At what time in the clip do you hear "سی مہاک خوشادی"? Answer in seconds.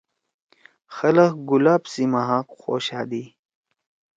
1.91-3.23